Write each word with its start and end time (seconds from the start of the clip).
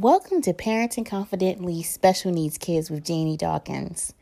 Welcome 0.00 0.42
to 0.42 0.52
Parenting 0.52 1.04
Confidently 1.04 1.82
Special 1.82 2.30
Needs 2.30 2.56
Kids 2.56 2.88
with 2.88 3.04
Janie 3.04 3.36
Dawkins. 3.36 4.14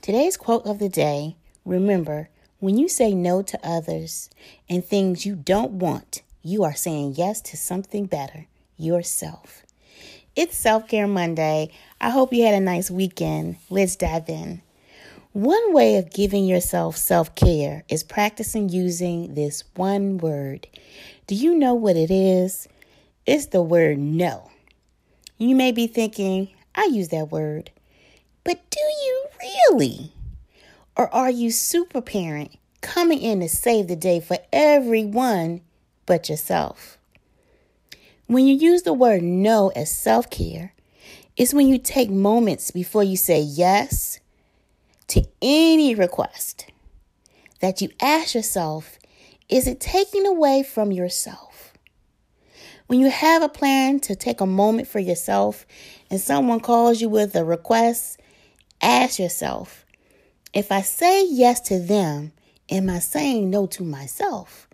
Today's 0.00 0.36
quote 0.36 0.66
of 0.66 0.80
the 0.80 0.88
day 0.88 1.36
Remember, 1.64 2.28
when 2.58 2.76
you 2.76 2.88
say 2.88 3.14
no 3.14 3.40
to 3.40 3.60
others 3.62 4.30
and 4.68 4.84
things 4.84 5.24
you 5.24 5.36
don't 5.36 5.74
want, 5.74 6.22
you 6.42 6.64
are 6.64 6.74
saying 6.74 7.14
yes 7.16 7.40
to 7.42 7.56
something 7.56 8.06
better 8.06 8.48
yourself. 8.76 9.62
It's 10.34 10.56
Self 10.56 10.88
Care 10.88 11.06
Monday. 11.06 11.70
I 12.00 12.10
hope 12.10 12.32
you 12.32 12.44
had 12.44 12.56
a 12.56 12.60
nice 12.60 12.90
weekend. 12.90 13.58
Let's 13.70 13.94
dive 13.94 14.28
in. 14.28 14.60
One 15.30 15.72
way 15.72 15.98
of 15.98 16.10
giving 16.10 16.46
yourself 16.46 16.96
self 16.96 17.32
care 17.36 17.84
is 17.88 18.02
practicing 18.02 18.70
using 18.70 19.34
this 19.34 19.62
one 19.76 20.18
word. 20.18 20.66
Do 21.28 21.36
you 21.36 21.54
know 21.54 21.74
what 21.74 21.94
it 21.94 22.10
is? 22.10 22.66
It's 23.24 23.46
the 23.46 23.62
word 23.62 23.98
no. 23.98 24.48
You 25.42 25.56
may 25.56 25.72
be 25.72 25.88
thinking, 25.88 26.50
I 26.72 26.84
use 26.84 27.08
that 27.08 27.32
word, 27.32 27.72
but 28.44 28.60
do 28.70 28.78
you 28.80 29.26
really? 29.40 30.12
Or 30.96 31.12
are 31.12 31.32
you 31.32 31.50
super 31.50 32.00
parent 32.00 32.56
coming 32.80 33.20
in 33.20 33.40
to 33.40 33.48
save 33.48 33.88
the 33.88 33.96
day 33.96 34.20
for 34.20 34.38
everyone 34.52 35.62
but 36.06 36.28
yourself? 36.28 36.96
When 38.28 38.46
you 38.46 38.54
use 38.54 38.82
the 38.82 38.92
word 38.92 39.24
no 39.24 39.72
as 39.74 39.92
self 39.92 40.30
care, 40.30 40.74
it's 41.36 41.52
when 41.52 41.66
you 41.66 41.76
take 41.76 42.08
moments 42.08 42.70
before 42.70 43.02
you 43.02 43.16
say 43.16 43.40
yes 43.40 44.20
to 45.08 45.26
any 45.42 45.92
request 45.92 46.66
that 47.58 47.82
you 47.82 47.88
ask 48.00 48.36
yourself, 48.36 48.96
is 49.48 49.66
it 49.66 49.80
taking 49.80 50.24
away 50.24 50.62
from 50.62 50.92
yourself? 50.92 51.51
When 52.86 53.00
you 53.00 53.10
have 53.10 53.42
a 53.42 53.48
plan 53.48 54.00
to 54.00 54.14
take 54.14 54.40
a 54.40 54.46
moment 54.46 54.88
for 54.88 54.98
yourself 54.98 55.66
and 56.10 56.20
someone 56.20 56.60
calls 56.60 57.00
you 57.00 57.08
with 57.08 57.34
a 57.34 57.44
request, 57.44 58.20
ask 58.80 59.18
yourself, 59.18 59.86
if 60.52 60.70
I 60.70 60.82
say 60.82 61.26
yes 61.26 61.60
to 61.62 61.78
them, 61.78 62.32
am 62.68 62.90
I 62.90 62.98
saying 62.98 63.48
no 63.48 63.66
to 63.68 63.82
myself? 63.82 64.68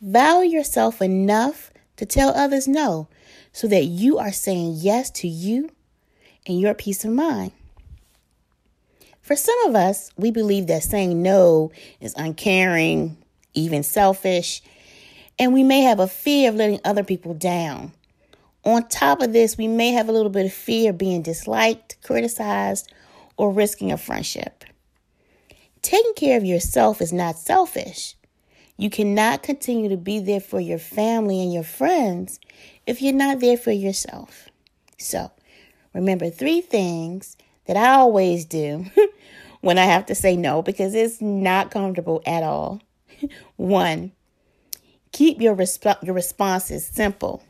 Value 0.00 0.50
yourself 0.50 1.00
enough 1.00 1.70
to 1.96 2.04
tell 2.04 2.30
others 2.30 2.68
no 2.68 3.08
so 3.52 3.66
that 3.68 3.84
you 3.84 4.18
are 4.18 4.32
saying 4.32 4.74
yes 4.76 5.10
to 5.10 5.28
you 5.28 5.70
and 6.46 6.60
your 6.60 6.74
peace 6.74 7.04
of 7.04 7.12
mind. 7.12 7.52
For 9.22 9.34
some 9.34 9.58
of 9.66 9.74
us, 9.74 10.10
we 10.16 10.30
believe 10.30 10.66
that 10.66 10.82
saying 10.82 11.22
no 11.22 11.72
is 12.00 12.14
uncaring, 12.16 13.16
even 13.54 13.82
selfish, 13.82 14.62
and 15.38 15.52
we 15.52 15.62
may 15.62 15.82
have 15.82 16.00
a 16.00 16.06
fear 16.06 16.48
of 16.48 16.54
letting 16.54 16.80
other 16.84 17.04
people 17.04 17.34
down. 17.34 17.92
On 18.64 18.86
top 18.88 19.22
of 19.22 19.32
this, 19.32 19.56
we 19.56 19.68
may 19.68 19.92
have 19.92 20.08
a 20.08 20.12
little 20.12 20.30
bit 20.30 20.46
of 20.46 20.52
fear 20.52 20.90
of 20.90 20.98
being 20.98 21.22
disliked, 21.22 21.96
criticized, 22.02 22.92
or 23.36 23.52
risking 23.52 23.92
a 23.92 23.96
friendship. 23.96 24.64
Taking 25.82 26.14
care 26.14 26.36
of 26.36 26.44
yourself 26.44 27.00
is 27.00 27.12
not 27.12 27.38
selfish. 27.38 28.16
You 28.76 28.90
cannot 28.90 29.42
continue 29.42 29.88
to 29.88 29.96
be 29.96 30.18
there 30.18 30.40
for 30.40 30.60
your 30.60 30.78
family 30.78 31.40
and 31.40 31.52
your 31.52 31.62
friends 31.62 32.40
if 32.86 33.00
you're 33.00 33.12
not 33.12 33.40
there 33.40 33.56
for 33.56 33.70
yourself. 33.70 34.48
So, 34.98 35.30
remember 35.94 36.28
three 36.28 36.60
things 36.60 37.36
that 37.66 37.76
I 37.76 37.90
always 37.90 38.44
do 38.44 38.86
when 39.60 39.78
I 39.78 39.84
have 39.84 40.06
to 40.06 40.14
say 40.14 40.36
no 40.36 40.62
because 40.62 40.94
it's 40.94 41.20
not 41.20 41.70
comfortable 41.70 42.22
at 42.26 42.42
all. 42.42 42.80
One, 43.56 44.12
keep 45.12 45.40
your, 45.40 45.54
resp- 45.54 46.02
your 46.02 46.14
responses 46.14 46.86
simple. 46.86 47.42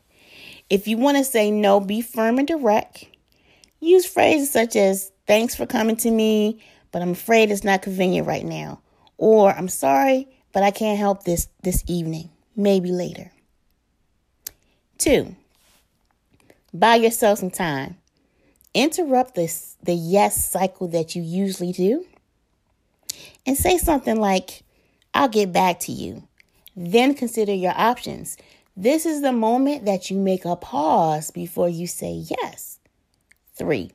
If 0.69 0.87
you 0.87 0.97
want 0.97 1.17
to 1.17 1.23
say 1.23 1.51
no, 1.51 1.79
be 1.79 2.01
firm 2.01 2.39
and 2.39 2.47
direct. 2.47 3.05
Use 3.79 4.05
phrases 4.05 4.51
such 4.51 4.75
as, 4.75 5.11
Thanks 5.27 5.55
for 5.55 5.65
coming 5.65 5.97
to 5.97 6.09
me, 6.09 6.63
but 6.91 7.01
I'm 7.01 7.11
afraid 7.11 7.51
it's 7.51 7.65
not 7.65 7.81
convenient 7.81 8.27
right 8.27 8.45
now. 8.45 8.79
Or, 9.17 9.51
I'm 9.51 9.67
sorry, 9.67 10.29
but 10.53 10.63
I 10.63 10.71
can't 10.71 10.97
help 10.97 11.23
this 11.23 11.49
this 11.63 11.83
evening. 11.87 12.29
Maybe 12.55 12.91
later. 12.91 13.31
Two, 14.97 15.35
buy 16.73 16.95
yourself 16.95 17.39
some 17.39 17.51
time. 17.51 17.97
Interrupt 18.73 19.35
this 19.35 19.75
the 19.83 19.93
yes 19.93 20.49
cycle 20.49 20.87
that 20.89 21.15
you 21.15 21.21
usually 21.21 21.73
do 21.73 22.05
and 23.45 23.57
say 23.57 23.77
something 23.77 24.19
like, 24.19 24.63
I'll 25.13 25.29
get 25.29 25.51
back 25.51 25.79
to 25.81 25.91
you. 25.91 26.26
Then 26.79 27.15
consider 27.15 27.55
your 27.55 27.73
options. 27.75 28.37
This 28.75 29.07
is 29.07 29.21
the 29.23 29.31
moment 29.31 29.85
that 29.85 30.11
you 30.11 30.17
make 30.17 30.45
a 30.45 30.55
pause 30.55 31.31
before 31.31 31.67
you 31.67 31.87
say 31.87 32.23
yes. 32.41 32.79
Three, 33.55 33.91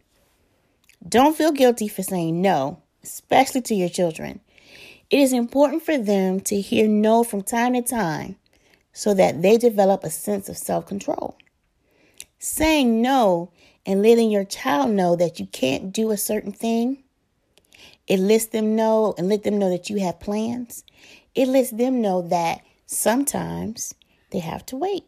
don't 1.09 1.37
feel 1.37 1.53
guilty 1.53 1.87
for 1.87 2.03
saying 2.03 2.43
no, 2.43 2.82
especially 3.04 3.60
to 3.62 3.75
your 3.76 3.88
children. 3.88 4.41
It 5.10 5.20
is 5.20 5.32
important 5.32 5.84
for 5.84 5.97
them 5.97 6.41
to 6.41 6.60
hear 6.60 6.88
no 6.88 7.22
from 7.22 7.43
time 7.43 7.75
to 7.75 7.82
time 7.82 8.34
so 8.93 9.14
that 9.14 9.43
they 9.43 9.59
develop 9.59 10.03
a 10.03 10.10
sense 10.10 10.49
of 10.49 10.59
self 10.59 10.84
control. 10.87 11.38
Saying 12.41 13.00
no 13.00 13.53
and 13.87 14.03
letting 14.03 14.32
your 14.32 14.44
child 14.44 14.91
know 14.91 15.14
that 15.14 15.38
you 15.38 15.47
can't 15.47 15.93
do 15.93 16.10
a 16.10 16.16
certain 16.16 16.50
thing, 16.50 17.04
it 18.09 18.19
lets 18.19 18.47
them 18.47 18.75
know 18.75 19.14
and 19.16 19.28
let 19.28 19.44
them 19.44 19.60
know 19.60 19.70
that 19.70 19.88
you 19.88 20.00
have 20.00 20.19
plans. 20.19 20.82
It 21.37 21.47
lets 21.47 21.70
them 21.70 22.03
know 22.03 22.22
that 22.22 22.62
sometimes 22.92 23.94
they 24.30 24.38
have 24.38 24.64
to 24.66 24.76
wait. 24.76 25.04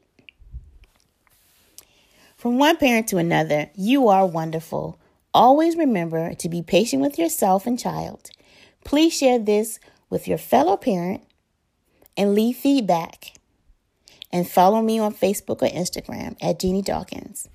From 2.37 2.59
one 2.59 2.77
parent 2.77 3.09
to 3.09 3.17
another, 3.17 3.71
you 3.75 4.09
are 4.09 4.27
wonderful. 4.27 4.99
Always 5.33 5.77
remember 5.77 6.35
to 6.35 6.49
be 6.49 6.63
patient 6.63 7.03
with 7.03 7.19
yourself 7.19 7.67
and 7.67 7.79
child. 7.79 8.31
Please 8.85 9.17
share 9.17 9.39
this 9.39 9.81
with 10.11 10.29
your 10.29 10.39
fellow 10.39 10.77
parent 10.77 11.23
and 12.17 12.35
leave 12.35 12.57
feedback. 12.57 13.33
And 14.33 14.49
follow 14.49 14.83
me 14.83 14.99
on 14.99 15.15
Facebook 15.15 15.63
or 15.63 15.69
Instagram 15.69 16.37
at 16.43 16.59
Jeannie 16.59 16.83
Dawkins. 16.83 17.49